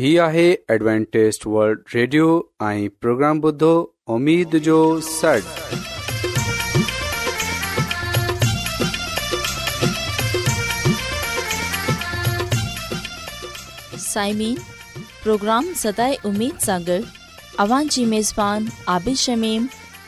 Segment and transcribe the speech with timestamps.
[0.00, 2.26] ही आहे Adventist world radio
[2.66, 3.70] ऐं प्रोग्राम ॿुधो
[4.12, 4.76] उमेद जो
[5.06, 5.40] सॾु
[14.04, 14.56] साइमीन
[15.24, 16.96] प्रोग्राम सदाए उमेद सां गॾु
[17.66, 19.66] अवां जी मेज़बान आबिद शमीम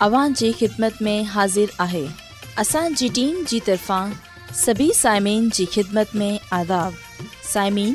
[0.08, 2.04] अवां जी ख़िदमत में हाज़िर आहे
[2.64, 7.94] असांजी टीम जी तरफ़ां सभी साइमिन जी ख़िदमत में आदाब साइमीन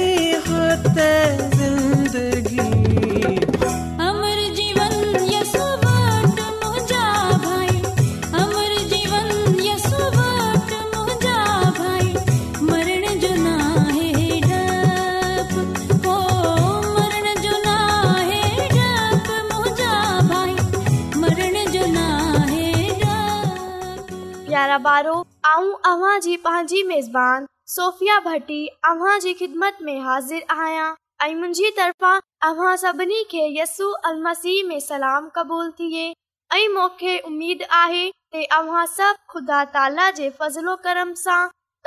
[26.18, 30.86] اواں جی پانجی میزبان صوفیا بھٹی اواں جی خدمت میں حاضر آیا
[31.24, 32.14] ائی منجی طرفا
[32.48, 36.08] اواں سبنی کے یسوع المسیح میں سلام قبول تھیے
[36.56, 41.38] ائی موکھے امید آہے تے اواں سب خدا تعالی جے فضل و کرم سا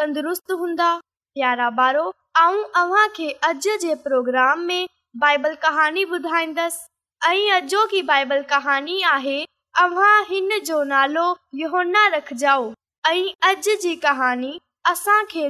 [0.01, 0.95] تندرست ہوندا
[1.35, 2.09] پیارا بارو
[2.47, 4.85] آؤں اواں کے اج جے پروگرام میں
[5.23, 6.79] بائبل کہانی بدھائندس
[7.29, 9.43] ائی اجو کی بائبل کہانی آہے
[9.87, 12.71] اواں ہن جو نالو یوحنا رکھ جاؤ
[13.09, 13.53] ऐं अॼ
[13.83, 14.57] जी कहाणी
[14.89, 15.45] असांखे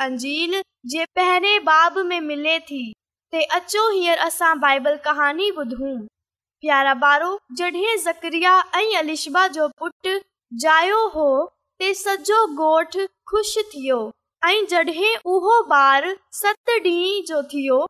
[0.00, 0.54] अंजील
[0.90, 2.92] जे पहिरें बाब में मिले थी
[3.34, 5.96] बाइबल कहाणी ॿुधूं
[6.60, 10.14] प्यारा ॿारो ज़क्रिया ऐं अलिशा जो पुटु
[11.16, 12.96] होठ
[13.72, 14.00] थियो
[14.50, 16.08] ऐं जॾहिं उहो ॿार
[16.42, 17.80] सत ॾींहं जो थियो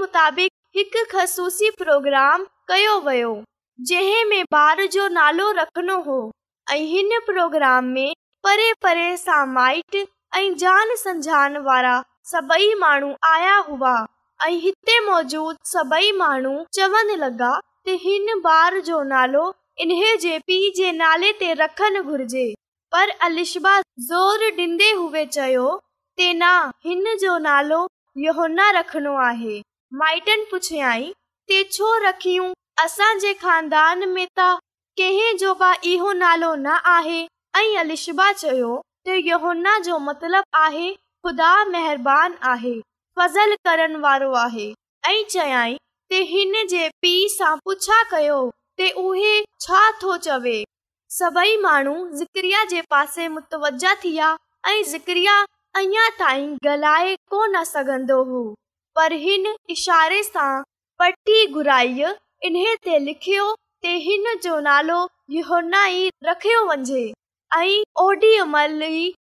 [0.00, 3.32] मुताबिक़ हिकु ख़सूसी प्रोग्राम कयो वियो
[3.88, 6.20] जंहिं में ॿार जो नालो रखणो हो
[6.78, 8.12] हिन प्रोग्राम में
[8.46, 9.16] परे परे
[12.26, 13.94] सभई माण्हू आया हुआ
[14.46, 14.98] ऐं हिते
[16.74, 17.18] चवनि
[20.22, 22.44] जे पी जे नाले ते रखनि
[22.94, 23.80] पर अशा
[27.20, 27.86] ज़ो नालो
[28.26, 28.34] यो
[28.78, 29.60] रखणो आहे
[30.02, 31.12] माइटनि पुछियई
[32.84, 34.26] असांजे खानदान में
[34.98, 36.54] सभई माण्हू
[52.68, 56.06] जे पासे मुतवज थिया ऐं
[57.30, 58.42] कोन सघंदो हो
[58.96, 60.62] पर हिन इशारे सां
[60.98, 62.02] पटी घुराई
[62.44, 63.54] इन ते लिखियो
[63.88, 67.12] हिन जो नालोनाई रखियो वञे
[68.06, 69.14] ओॾीमहिल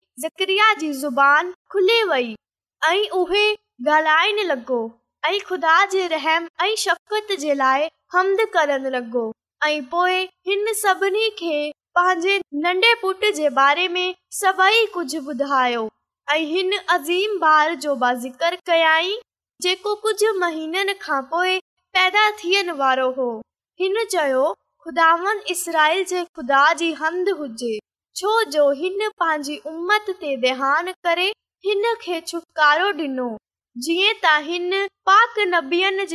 [3.87, 4.79] ॻाल्हाइण लॻो
[5.49, 5.77] ख़ुदा
[8.55, 9.23] करण लॻो
[9.65, 11.61] ऐं पोए हिन सभिनी खे
[11.95, 14.07] पंहिंजे नन्ढे पुट जे बारे में
[14.41, 15.89] सभई कुझ ॿुधायो
[16.33, 19.17] ऐं हिन अज़ीम बार जो बा ज़िकर कयाई
[19.61, 21.59] जेको कुझु महीननि खां पोइ
[21.95, 23.29] पैदा थियण वारो हो
[23.81, 24.43] हिन चयो
[24.83, 25.09] खुदा
[25.49, 27.77] इसराइल जे ख़ुदा जी हं हुजे
[28.21, 29.55] छो जो हिन पंहिंजी
[31.05, 31.27] करे
[31.65, 32.19] हिन खे
[35.09, 36.05] पाक न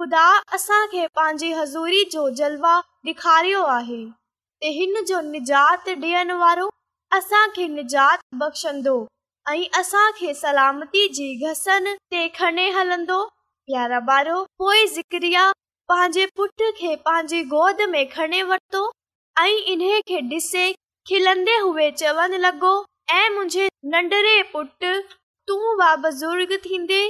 [0.00, 0.26] ख़ुदा
[0.58, 3.78] असांखे पंहिंजी हज़ूरी जो जलवा डे॒
[4.78, 6.70] हिन जो निजात डि॒यण वारो
[7.18, 9.04] असांखे निजात बख़्शंदो
[9.50, 13.20] ऐं असां खे सलामती जी घसन ते खणी हलंदो
[13.74, 15.44] यारहं ॿारहो पोइ ज़िक्रिया
[15.88, 18.82] पंहिंजे पुट खे पंहिंजे गोद में खणी वरितो
[19.40, 20.66] ऐं इन खे ॾिसे
[21.08, 22.72] खिलंदे हू चवण लॻो
[23.16, 25.56] ऐं मुंहिंजे नंढड़े पुट तू
[26.04, 27.02] वुज़ुर्ग थींदे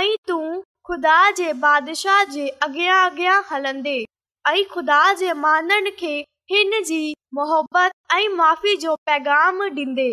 [0.00, 0.38] ऐं तू
[0.86, 3.98] खुदा जे बादिशाह जे अॻियां अॻियां हलंदे
[4.52, 6.16] ऐं खुदा जे माननि खे
[6.50, 7.04] हिन जी
[7.40, 10.12] मोहबत ऐं माफ़ी जो पैगाम ॾींदे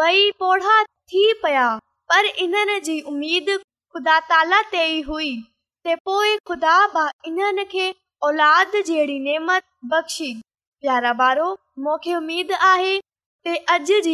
[0.00, 1.66] ॿई पोड़ा थी पिया
[2.12, 3.56] पर इन्हनि जी उमेदु
[4.08, 5.00] आहे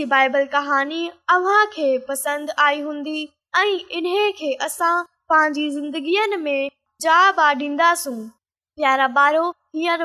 [0.05, 1.09] बाइबल कहानी
[2.59, 6.71] आई हूंदी ऐं इन खे असां पंहिंजी ज़िंदगीअ में
[7.03, 7.19] जा
[7.53, 8.17] ॾींदासूं
[8.79, 10.05] प्यारा ॿारो हींअर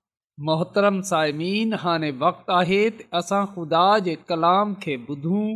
[0.47, 5.49] मोहतरम साइमन हाणे वक़्तु आहे त असां ख़ुदा जे कलाम खे ॿुधूं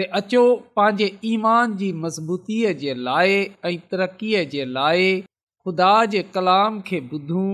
[0.00, 0.44] त अचो
[0.78, 3.34] पंहिंजे ईमान जी मज़बूतीअ जे लाइ
[3.64, 7.50] ऐं तरक़ीअ जे लाइ ख़ुदा जे कलाम खे ॿुधूं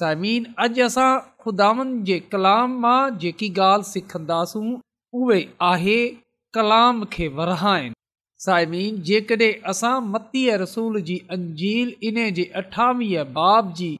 [0.00, 1.08] साइमन अॼु असां
[1.46, 4.68] ख़ुदानि जे कलाम मां जेकी ॻाल्हि सिखंदासूं
[5.22, 5.40] उहे
[5.72, 5.96] आहे
[6.60, 7.98] कलाम खे वरहाइनि
[8.50, 13.92] साइमिन जेकॾहिं असां मतीअ रसूल जी अंजील इन जे अठावीह बाब जी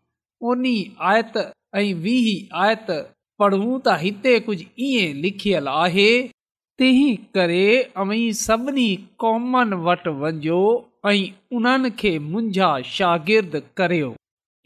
[0.52, 0.74] ओनी
[1.10, 1.44] आयत
[1.80, 2.26] ऐं वीह
[2.64, 2.90] आयत
[3.42, 6.08] पढ़ूं त हिते कुझु ईअं लिखियल आहे
[6.80, 7.64] तंहिं करे
[8.02, 8.84] अवी सभिनी
[9.22, 10.58] क़ौमनि वटि वञो
[11.12, 11.18] ऐं
[11.60, 14.10] उन्हनि खे मुंहिंजा शागिर्द करियो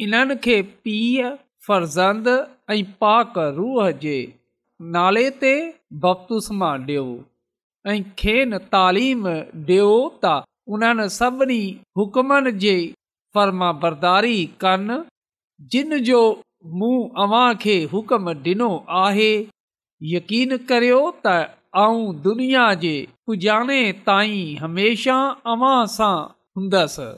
[0.07, 0.57] इन्हनि खे
[0.89, 1.31] पीउ
[1.69, 2.29] फर्ज़ंद
[2.77, 4.17] ऐं पाक रूह जे
[4.99, 5.53] नाले ते
[6.05, 7.07] बख़्तूस मां ॾियो
[7.93, 9.91] ऐं खेनि तालीम ॾियो
[10.25, 10.35] त
[10.77, 11.61] उन्हनि सभिनी
[12.03, 12.77] हुकमनि जी
[13.37, 14.37] फर्मा बर्दारी
[14.67, 14.99] कनि
[15.75, 16.21] जिन जो
[16.79, 18.69] मूं अव्हां खे हुकम ॾिनो
[19.05, 19.29] आहे
[20.15, 21.35] यकीन करियो त
[21.83, 22.93] आऊं दुनिया जे
[23.27, 23.77] पुॼाणे
[24.09, 26.15] ताईं हमेशह अव्हां सां
[26.57, 27.09] हूंदसि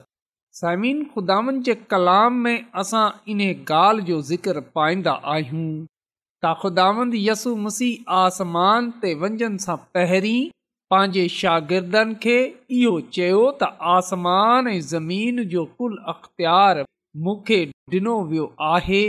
[0.61, 3.04] समीन खुदावंद जे कलाम में असां
[3.35, 5.87] इन ॻाल्हि जो ज़िक्र पाईंदा आहियूं
[6.44, 10.42] त यसु मसीह आसमान ते वञण सां पहिरीं
[10.92, 12.37] पंहिंजे शागिर्दनि खे
[12.82, 16.85] इहो चयो त आसमान ऐं ज़मीन जो कुल अख़्तियार
[17.26, 17.62] मूंखे
[17.97, 19.02] ॾिनो वियो आहे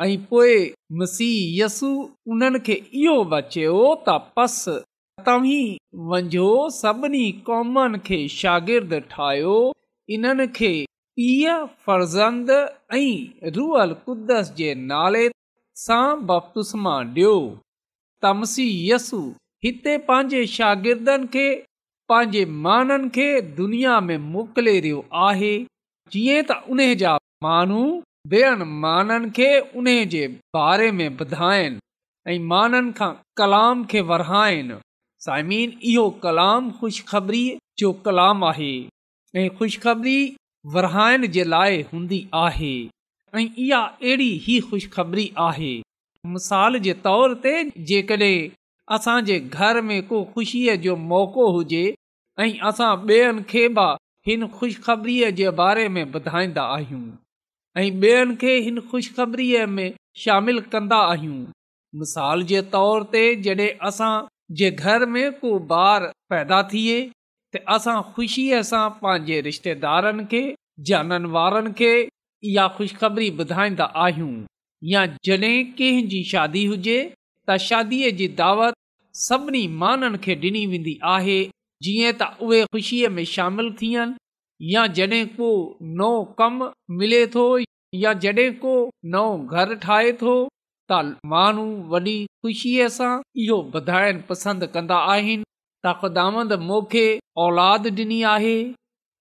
[0.00, 0.52] ऐं पोइ
[0.98, 4.54] मसीहस उन्हनि खे इहो बचियो त पस
[5.26, 9.56] तव्हीं सभिनी कौमनि खे शागिर्दु ठाहियो
[10.16, 10.70] इन्हनि खे
[11.28, 11.56] इहा
[11.88, 15.26] फर्ज़ ऐं रुअल कुदस जे नाले
[15.84, 17.34] सां बप्त मां ॾियो
[18.26, 19.20] तमसी यसु
[19.66, 21.44] हिते पंहिंजे शागिर्दनि खे
[22.12, 23.28] पंहिंजे माननि खे
[23.60, 25.52] दुनिया में मोकिले रहियो आहे
[26.16, 27.12] जीअं त उन जा
[27.48, 27.84] माण्हू
[28.30, 31.78] ॿियनि माननि खे उन जे बारे में ॿुधाइनि
[32.32, 34.74] ऐं माननि खां कलाम खे वराइनि
[35.24, 37.42] साइमिन इहो कलाम ख़ुशख़बरी
[37.78, 38.68] जो कलाम आहे
[39.36, 40.18] ऐं ख़ुशख़बरी
[40.74, 42.72] वरहाइण जे लाइ हूंदी आहे
[43.34, 45.72] ऐं इहा अहिड़ी ई ख़ुशख़री आहे
[46.34, 47.54] मिसाल जे तौर ते
[47.90, 48.48] जेकॾहिं
[48.98, 51.82] असांजे घर में को ख़ुशीअ जो मौक़ो हुजे
[52.40, 53.94] ऐं असां ॿियनि खे बि
[54.30, 54.48] हिन
[55.42, 57.04] जे बारे में ॿुधाईंदा आहियूं
[57.78, 59.92] ऐं ॿियनि खे हिन में
[60.24, 61.44] शामिल कंदा आहियूं
[62.00, 64.10] मिसाल जे तौर ते जॾहिं असां
[64.60, 66.98] जे घर में को ॿार पैदा थिए
[67.54, 70.42] त असां ख़ुशीअ सां पंहिंजे रिश्तेदारनि खे
[70.90, 74.32] जाननि वारनि खे इहा ख़ुशख़बरी ॿुधाईंदा आहियूं
[74.92, 78.80] या जॾहिं कंहिंजी शादी हुजे त शादीअ जी दावत
[79.26, 81.38] सभिनी माननि खे ॾिनी वेंदी आहे
[81.88, 84.14] जीअं त उहे ख़ुशीअ में शामिलु थियनि
[84.70, 85.48] या जॾहिं को
[85.98, 86.66] نو कमु
[86.98, 87.42] मिले थो
[88.00, 88.74] या जॾहिं को
[89.14, 90.34] نو घर ठाहे थो
[90.90, 93.08] त माण्हू वॾी ख़ुशीअ सां
[93.44, 97.04] इहो ॿधाइण पसंदि कंदा आहिनि त ख़ुदामंद मोखे
[97.46, 98.54] औलाद ॾिनी आहे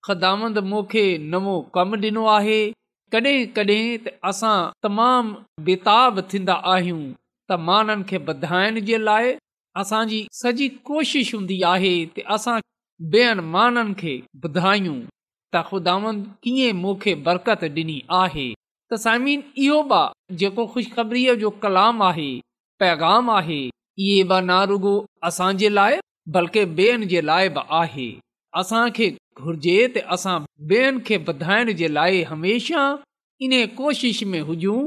[0.10, 1.05] ख़ुदामंद मोखे
[1.36, 2.60] नवो कमु ॾिनो आहे
[3.15, 4.55] कॾहिं कॾहिं त असां
[4.88, 9.33] तमामु बेताब थींदा आहियूं त माननि खे ॿधाइण जे लाइ
[9.86, 12.60] असांजी सॼी कोशिशि हूंदी आहे त असां
[13.15, 14.15] ॿियनि माननि खे
[14.50, 15.00] ॿुधायूं
[15.55, 15.93] त ख़ुदा
[16.43, 20.00] कीअं मूंखे बरकत ॾिनी आहे त साइमीन इहो बि
[20.43, 22.27] जेको ख़ुशख़बरीअ जो कलाम आहे
[22.84, 23.58] पैगाम आहे
[24.05, 24.93] इहे बि ना रुगो
[25.29, 26.00] असांजे लाइ
[26.38, 28.08] बल्कि ॿियनि जे लाइ बि आहे
[28.62, 29.10] असांखे
[29.41, 30.39] घुर्जे त असां
[30.74, 32.86] ॿियनि खे ॿधाइण जे लाइ हमेशह
[33.46, 34.79] इन कोशिश में हुजूं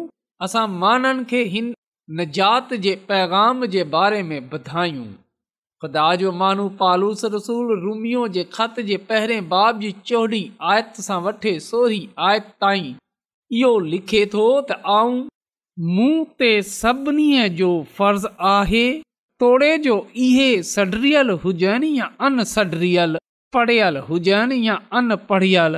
[0.46, 1.72] असां माननि खे हिन
[2.20, 5.06] निजात जे पैगाम जे बारे में ॿुधायूं
[5.94, 11.98] बाजो मानू पालूस रसूल रूमियो जे ख़त जे पहिरें बाबी चोढ़ी आयत सां वठे सोरी
[12.28, 12.90] आयत ताईं
[13.60, 15.16] इहो लिखे थो त आऊं
[15.98, 16.10] मूं
[16.42, 17.26] ते सभिनी
[17.62, 18.84] जो फर्ज़ आहे
[19.44, 19.96] तोड़े जो
[20.28, 23.18] इहे सड़रियल हुजनि या अनसड़ियल
[23.56, 25.76] पढ़ियल हुजनि या अनपढ़ियल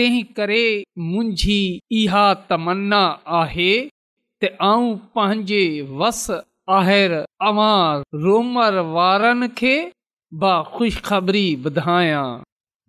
[0.00, 0.62] तंहिं करे
[1.08, 1.58] मुंहिंजी
[2.02, 3.02] इहा तमन्ना
[3.40, 5.62] आहे त आऊं पंहिंजे
[6.02, 6.30] वस
[6.70, 12.26] अवां रूमर वारनि खे ब ख़ुशख़बरी ॿुधायां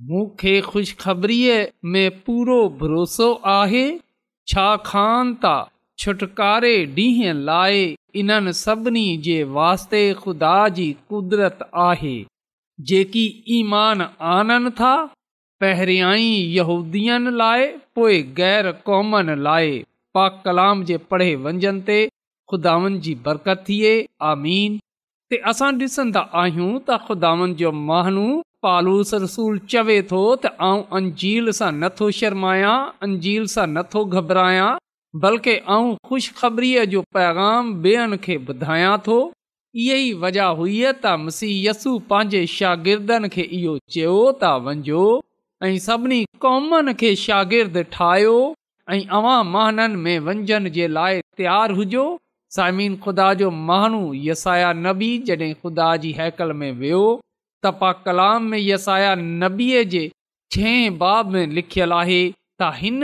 [0.09, 1.55] मूंखे ख़ुशख़बरीअ
[1.95, 3.85] में पूरो भरोसो आहे
[4.53, 5.53] छाकाणि त
[6.03, 7.81] छुटकारे ॾींहं लाइ
[8.21, 12.13] इन्हनि सभिनी जे वास्ते ख़ुदा जी कुदरत आहे
[12.91, 13.25] जेकी
[13.59, 14.01] ईमान
[14.37, 14.93] आननि था
[15.63, 17.67] पहिरियाई यहूदीअनि लाइ
[17.99, 19.75] पोइ ग़ैर क़ौमनि लाइ
[20.17, 21.99] पाक कलाम जे पढ़े वंझंदे
[22.51, 23.91] खुदावन जी बरकत थिए
[24.29, 24.77] आमीन
[25.33, 28.23] ते असां ॾिसंदा आहियूं त खुदावन जो महानू
[28.65, 32.71] पालूस रसूल चवे थो त आउं अंजील सां नथो शर्माया
[33.07, 34.67] अंजील सां नथो घबरायां
[35.27, 39.15] बल्कि ऐं ख़ुशख़बरीअ जो पैगाम ॿियनि खे ॿुधायां थो
[39.83, 45.05] इहा ई वजह हुई त मसीयसु पंहिंजे शागिर्दनि खे इहो चयो त वञो
[45.69, 48.35] ऐं सभिनी कौमनि खे शागिर्दु ठाहियो
[48.95, 52.05] ऐं अवां महाननि में वञण जे लाइ तयारु हुजो
[52.55, 57.03] साईमिन ख़ुदा जो महानू यसाया नबी जॾहिं ख़ुदा जी हैकल में वियो
[57.65, 60.01] त पा कलाम में यसाया नबीअ जे
[60.55, 63.03] छह बाब में लिखियल आहे त हिन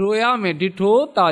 [0.00, 1.24] रोया में ॾिठो त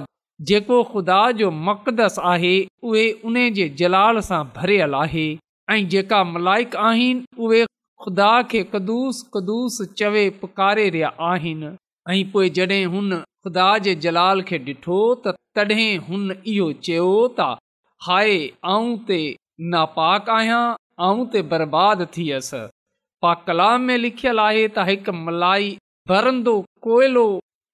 [0.50, 2.52] जेको ख़ुदा जो मक़दस आहे
[2.90, 5.26] उहे उन जे जलाल सां भरियल आहे
[5.74, 7.60] ऐं जेका मलाइक आहिनि उहे
[8.06, 11.70] ख़ुदा खे कदुस कदुस चवे पुकारे रहिया आहिनि
[12.14, 17.56] ऐं पोइ जॾहिं हुन ख़ुदा जे जलाल खे ॾिठो त तॾहिं हुन इहो चयो त
[18.04, 18.36] हाय
[18.74, 19.16] आऊं ते
[19.72, 20.60] नापाक आहियां
[21.08, 22.60] आऊं ते बर्बाद थियसि
[23.24, 25.68] पा कलाम में लिखियलु आहे त हिकु मलाई
[26.12, 26.54] भरंदो
[26.86, 27.26] कोयलो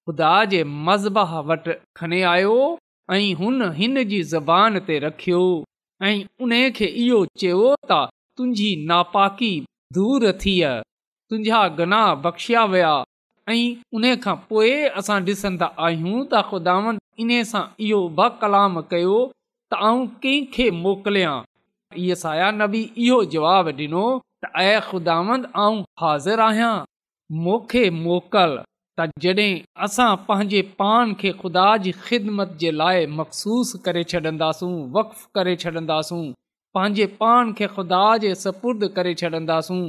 [0.09, 2.57] ख़ुदा जे मज़बाह वटि खणे आयो
[3.17, 5.41] ऐं हुन हिन जी ज़बान ते रखियो
[6.09, 7.61] ऐं उन खे इहो चयो
[7.91, 8.05] त
[8.37, 9.51] तुंहिंजी नापाकी
[9.99, 10.65] दूरि थिय
[11.29, 12.93] तुंहिंजा गनाह बख़्शिया विया
[13.49, 19.15] ऐं उन खां पोइ असां ॾिसंदा आहियूं त इन सां इहो व कलाम कयो
[19.73, 19.87] त
[20.25, 21.35] कंहिंखे मोकिलियां
[22.01, 24.03] इहे साया नबी इहो जवाब ॾिनो
[24.45, 25.69] त ऐं
[26.01, 26.73] हाज़िर आहियां
[27.47, 29.51] मूंखे मोकल त जॾहिं
[29.87, 30.61] असां पंहिंजे
[31.23, 36.21] खे ख़ुदा जी ख़िदमत जे लाइ मखसूस करे छॾंदासूं वक़ु करे छॾंदासूं
[36.77, 39.81] पंहिंजे पाण खे ख़ुदा जे सपुर्द करे छॾंदासूं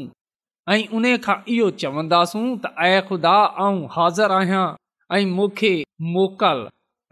[0.72, 4.66] ऐं उनखां इहो चवंदासूं त ऐं ख़ुदा आऊं हाज़िर आहियां
[5.16, 5.70] ऐं मूंखे
[6.16, 6.60] मोकल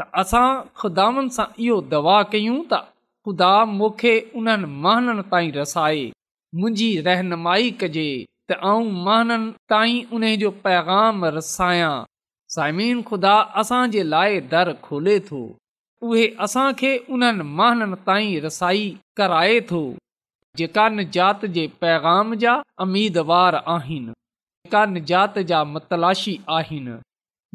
[0.02, 0.44] त असां
[0.82, 6.04] ख़ुदानि सां इहो दवा कयूं त ख़ुदा मूंखे उन्हनि महननि ताईं रसाए
[6.60, 8.06] मुंहिंजी रहनुमाई कजे
[8.52, 11.92] त ऐं महननि ताईं उन जो पैगाम रसायां
[12.58, 15.42] ज़मीन ख़ुदा असांजे लाइ दर खोले थो
[16.10, 18.86] उहे असांखे उन्हनि महननि ताईं रसाई
[19.22, 19.82] कराए थो
[20.56, 22.52] जेका निजात जे पैगाम जा
[22.84, 26.96] अमीदवार आहिनि जेका निजात जा मतलाशी आहिनि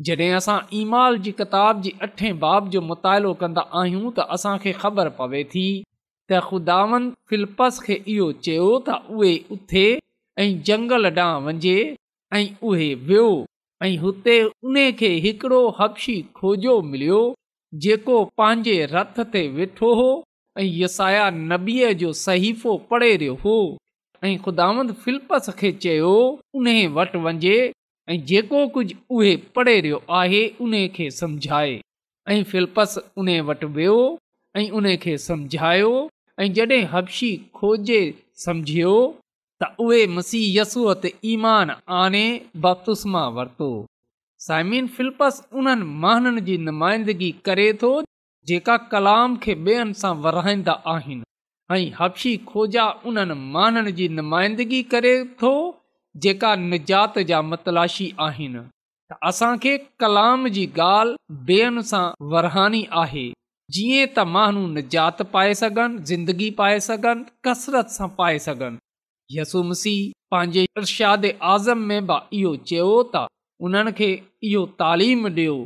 [0.06, 5.10] जॾहिं असां ईमाल जी किताब जे अठे बाब जो मुतालो कंदा आहियूं त असांखे ख़बर
[5.20, 5.66] पवे थी
[6.32, 9.86] त ख़ुदावन फिल्पस खे इहो चयो त उहे उथे
[10.46, 11.76] ऐं जंगल ॾांहुं वञे
[12.40, 13.28] ऐं उहे वियो
[13.88, 17.22] ऐं हुते उन खे हिकिड़ो हक़शी खोजो मिलियो
[17.88, 20.10] जेको पंहिंजे रथ ते वेठो हो
[20.60, 23.56] ऐं यसाया नबीअ जो सहीफ़ो पढ़े रहियो हो
[24.24, 24.66] ऐं ख़ुदा
[25.06, 26.14] फिलपस खे चयो
[26.56, 27.56] उन वटि वञे
[28.10, 31.80] ऐं जेको कुझु उहे पढ़े रहियो आहे उन खे सम्झाए
[32.32, 33.98] ऐं फिलपस उन वटि वियो
[34.58, 35.92] ऐं उन खे सम्झायो
[36.40, 38.02] ऐं जड॒हिं हबशी खोजे
[38.46, 38.96] सम्झियो
[39.64, 40.96] त उहे मसीहयसूअ
[41.34, 41.70] ईमान
[42.04, 42.26] आने
[42.66, 43.72] बपतुस्मा मां वरितो
[44.48, 47.92] साइमिन फिल्पस उन्हनि महाननि जी नुमाइंदगी करे थो
[48.48, 51.24] जेका कलाम खे ॿेअनि सां वराईंदा आहिनि
[51.76, 55.52] ऐं हपशी खोजा उन्हनि माण्हुनि जी नुमाइंदगी करे थो
[56.26, 58.64] जेका निजात जा मतलाशी आहिनि
[59.12, 62.04] त असांखे कलाम जी ॻाल्हि ॿेअनि सां
[62.34, 63.26] वरहणी आहे
[63.78, 70.02] जीअं त माण्हू निजात पाए सघनि ज़िंदगी पाए सघनि कसरत सां पाए सघनि यसु मसीह
[70.34, 73.26] पंहिंजे इरशादे आज़म में बि इहो चयो त
[73.70, 74.12] उन्हनि खे
[74.52, 75.58] इहो तालीम ॾियो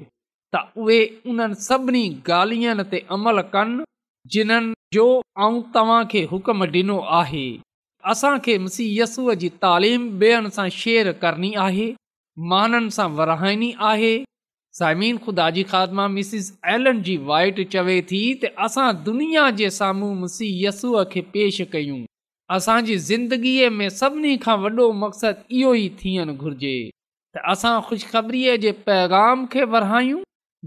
[0.55, 3.83] त उहे उन्हनि सभिनी ॻाल्हियुनि ते अमल कनि
[4.35, 5.05] जिन्हनि जो
[5.45, 7.47] ऐं तव्हांखे हुकम ॾिनो आहे
[8.11, 8.85] असांखे मुसी
[9.39, 11.91] जी तालीम ॿेअनि सां शेयर करणी आहे
[12.51, 14.15] माननि सां विराइणी आहे
[14.79, 20.13] ज़ाइमिन ख़ुदा जी खादमा मिसिस एलन जी वाइट चवे थी त असां दुनिया जे साम्हूं
[20.15, 20.49] मुसी
[21.13, 21.99] खे पेश कयूं
[22.57, 28.71] असांजी ज़िंदगीअ में सभिनी खां वॾो मक़सदु इहो ई थियणु घुरिजे त असां ख़ुशख़बरीअ जे
[28.85, 30.21] पैगाम खे वरिनियूं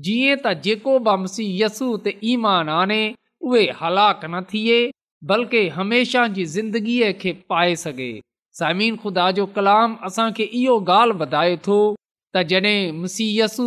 [0.06, 3.00] जीअं त जेको बि मसीयसु ते ईमान आने
[3.48, 4.78] उहे हलाक न थिए
[5.32, 8.10] बल्कि हमेशह जी ज़िंदगीअ खे पाए सघे
[8.60, 11.78] सामिन खुदा जो कलाम असांखे इहो ॻाल्हि ॿुधाए थो
[12.36, 13.66] त जॾहिं मुसीयसु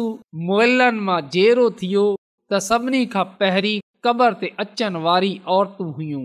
[0.49, 2.05] मोइलनि मां जेरो थियो
[2.53, 6.23] त सभिनी खां पहिरीं क़बर ते अचनि वारी औरतूं हुइयूं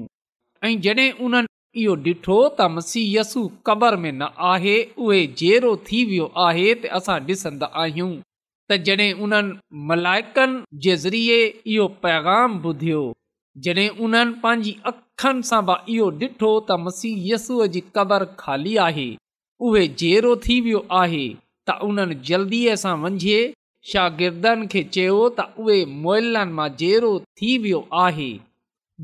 [0.69, 4.77] ऐं जॾहिं उन्हनि इहो ॾिठो त मसीयसु क़बर में न आहे
[5.09, 8.13] उहे जेरो थी वियो आहे त असां ॾिसंदा आहियूं
[8.71, 9.55] त जॾहिं उन्हनि
[9.91, 11.37] मलाइकनि जे ज़रिए
[11.75, 13.03] इहो पैगाम ॿुधियो
[13.67, 19.07] जॾहिं उन्हनि पंहिंजी अखनि सां बि इहो ॾिठो त मसीय यसूअ जी क़बर ख़ाली आहे
[19.69, 21.23] उहे जहिड़ो थी वियो आहे
[21.71, 23.39] त उन्हनि जल्दी सां वंझे
[23.93, 28.29] शागिर्दनि खे चयो त उहे मोइलनि मां जहिड़ो थी वियो आहे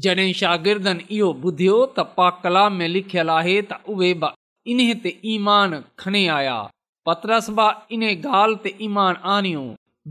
[0.06, 6.26] जॾहिं शागिर्दनि इहो ॿुधियो त पा कला में लिखियलु आहे त उहे बि ईमान खणी
[6.38, 6.60] आया
[7.06, 9.62] पतरस पत्रसबा इन ॻाल्हि ते ईमान आणियो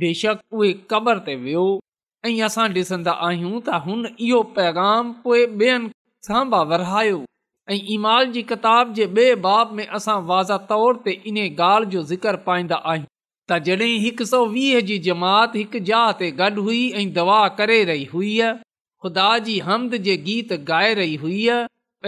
[0.01, 1.63] बेशक उहे क़बर ते वियो
[2.27, 5.89] ऐं असां ॾिसंदा आहियूं त हुन इहो पैगाम पोएं ॿेअनि
[6.27, 7.17] सां बि वरायो
[7.73, 12.03] ऐं ईमाल जी किताब जे बे॒ बाब में असां वाज़ा तौर ते इन ॻाल्हि जो
[12.13, 13.11] ज़िक्र पाईंदा आहियूं
[13.51, 17.83] त जड॒हिं हिक सौ वीह जी जमात हिकु जहा ते गॾु हुई ऐं दवा करे
[17.93, 21.43] रही हुई ख़ुदा जी हमद जे गीत ॻाए रही हुई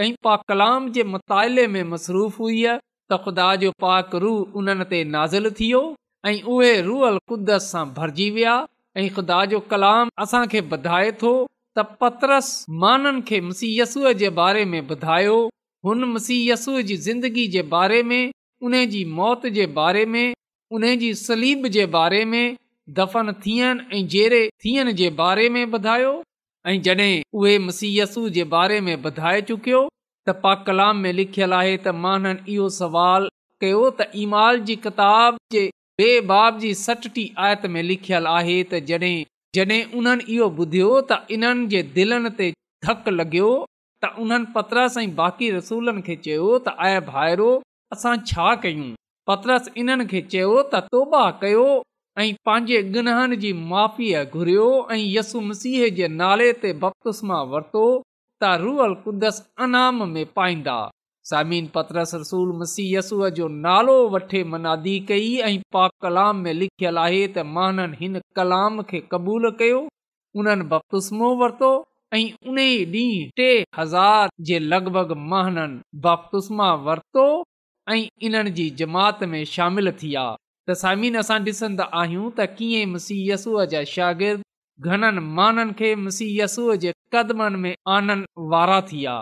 [0.02, 2.66] ऐं पा कलाम जे मताले में मसरूफ़ हुई
[3.12, 5.80] त ख़ुदा जो पाक रूह उन्हनि ते नाज़िल थियो
[6.30, 8.54] ऐं उहे रूअल क़दत सां भरिजी विया
[8.96, 12.48] ऐं ख़ुदा जो कलाम असांखे ॿुधाए थो त पत्रस
[12.84, 15.36] माननि खे मुसीयसूअ जे बारे में ॿुधायो
[15.88, 18.20] हुन मुसीयसूअ जी ज़िंदगी जे बारे में
[18.70, 20.24] उन जी मौत जे बारे में
[20.78, 22.42] उन जी सलीब जे बारे में
[23.00, 26.14] दफ़न थियनि ऐं जहिड़े थियण जे बारे में ॿुधायो
[26.72, 29.84] ऐं जड॒हिं उहे मुसीयसू जे बारे में ॿुधाए चुकियो
[30.28, 32.18] त पा कलाम में लिखियलु आहे त मां
[32.52, 33.26] इहो सवाल
[33.64, 39.18] कयो त ईमाल जी किताब जी सटटी आयत में लिखियलु आहे त जॾहिं
[39.58, 42.48] जॾहिं उन्हनि इहो ॿुधियो त इन्हनि जे दिलनि ते
[42.88, 43.52] धकु लॻियो
[44.04, 47.48] त उन्हनि पद्रस ऐं बाक़ी रसूलनि खे चयो त आए भाइरो
[47.98, 48.90] असां छा कयूं
[49.32, 51.64] पत्रस इन्हनि खे चयो त तौबाह कयो
[52.24, 52.82] ऐं पंहिंजे
[53.46, 57.86] जी माफ़ीअ घुरियो ऐं यसु मसीह जे नाले ते बपतुस्मा वरितो
[58.42, 60.76] त रुअल कुदस अनाम में पाईंदा
[61.28, 67.22] सामिन पतरूल मसी यसूअ जो नालो वठे मनादी कई ऐं पाक कलाम में लिखियलु आहे
[67.36, 69.78] त माननि हिन कलाम खे क़बूल कयो
[70.42, 71.70] उन्हनि बपतुस्मो वरितो
[72.14, 72.22] ऐं
[72.52, 77.26] उन ॾींहुं टे हज़ार जे लॻभॻि महाननि बपतुस्मा वरितो
[77.94, 80.26] ऐं इन्हनि जी जमात में शामिलु थिया
[80.68, 84.44] त सामीन असां ॾिसंदा आहियूं त कीअं मसी यसूअ जा शागिर्द
[84.84, 89.14] घणनि माननि खे मुसीयसूअ जे क़दमनि में आननि वारा थी विया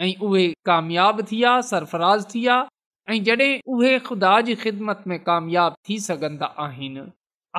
[0.00, 5.18] ऐं उहे कामयाबु थी سرفراز सरफराज़ थी आहे ऐं जॾहिं उहे ख़ुदा जी ख़िदमत में
[5.24, 7.04] कामयाबु थी सघंदा आहिनि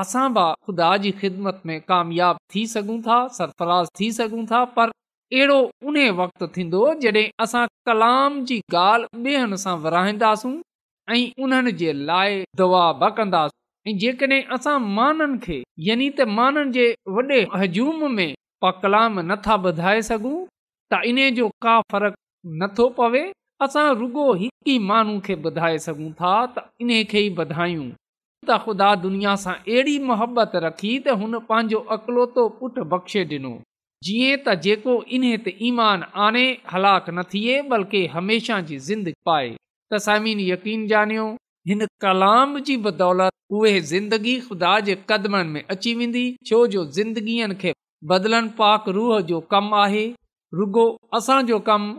[0.02, 4.90] असां बि ख़ुदा जी ख़िदमत में कामयाबु थी सघूं था सरफराज़ थी सघूं था पर
[5.38, 10.56] अहिड़ो उन वक़्तु थींदो जॾहिं असां कलाम जी ॻाल्हि ॿेहनि सां विराईंदासूं
[11.16, 11.74] ऐं उन्हनि
[12.62, 12.86] दुआ
[13.90, 16.86] ऐं जेकॾहिं असां माननि खे यानी त माननि जे
[17.18, 20.40] वॾे हज़ूम में पा कलाम नथा ॿधाए सघूं
[20.92, 22.16] त इन जो का फ़र्क
[22.64, 23.22] नथो पवे
[23.68, 27.88] असां रुगो हिकु ई माण्हू खे ॿुधाए सघूं था त इन खे ई ॿधायूं
[28.48, 33.54] त ख़ुदा दुनिया सां अहिड़ी मोहबत रखी त हुन पंहिंजो अकलोतो पुटु बख़्शे ॾिनो
[34.10, 36.46] जीअं त जेको इन ते ईमान आणे
[36.76, 41.30] हलाक न थिए बल्कि हमेशह जी ज़िंद पाए त सामीन यकीन ॼाणियो
[41.68, 47.48] हिन कलाम जी बदौलत उहे ज़िंदगी ख़ुदा जे क़दमनि में अची वेंदी छो जो ज़िंदगीअ
[47.64, 47.74] खे
[48.12, 50.04] बदलनि पाक रूह जो कमु आहे
[50.60, 50.86] रुगो
[51.20, 51.94] असांजो कमु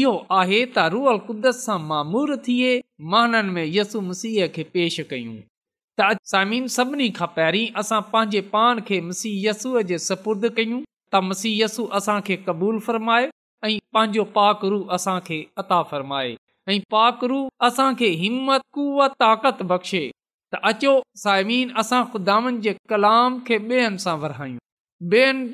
[0.00, 2.74] इहो आहे त रूह क़ुदरत सां मामूर थिए
[3.14, 8.40] महननि में यसु मसीह खे पेश कयूं त अॼु सामीन सभिनी खां पहिरीं असां पंहिंजे
[8.56, 13.30] पान खे मसीह यसूअ जे सपुर्द कयूं त मसीह यसु असां खे क़बूल फ़र्माए
[13.70, 16.36] ऐं पंहिंजो पाक रूह असांखे अता फ़रमाए
[16.68, 18.78] ऐं पाकरू असांखे हिमत
[19.20, 20.04] ताक़त बख़्शे
[20.52, 22.72] त अचो साहिम असां ख़ुदा ॿेअनि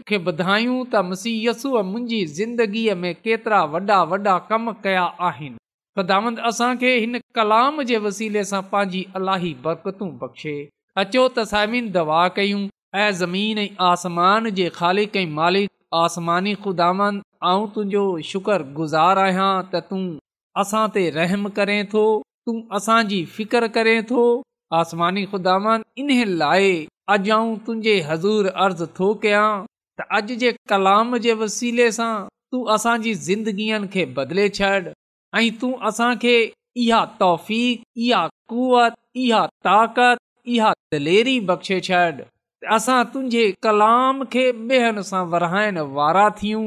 [0.09, 5.57] खे ॿुधायूं त मसीयसू मुंहिंजी ज़िंदगीअ में केतिरा वॾा वॾा कम कया आहिनि
[5.99, 10.57] ख़ुदांद असांखे हिन कलाम जे वसीले सां पंहिंजी अलाही बरकतूं बख़्शे
[11.05, 12.63] अचो त साइमीन दवा कयूं
[13.01, 14.67] ऐं ज़मीन ऐं आसमान जे
[16.05, 20.05] आसमानी ख़ुदांद तुंहिंजो शुक्रगुज़ारु आहियां त तूं
[20.59, 22.01] असां ते रहम करें थो
[22.47, 24.23] तूं असांजी फिकर करें थो
[24.79, 26.09] आसमानी ख़ुदावन इन
[26.41, 26.71] लाइ
[27.15, 29.45] अॼु आऊं तुंहिंजे हज़ूर अर्ज़ु थो कयां
[30.01, 32.11] त अॼु जे कलाम जे वसीले सां
[32.53, 34.73] तूं असांजी ज़िंदगीअ खे बदले छॾ
[35.41, 36.35] ऐं तूं असांखे
[36.87, 40.25] इहा तौफ़ इहा कुवत इहा ताक़त
[40.57, 42.05] इहा दलेरी बख़्शे छॾ
[42.79, 46.67] असां तुंहिंजे कलाम खे ॿेहन सां वराइण वारा थियूं